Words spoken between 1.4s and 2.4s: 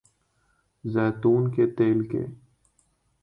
کے تیل کے